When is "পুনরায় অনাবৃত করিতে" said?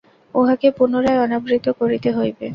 0.77-2.09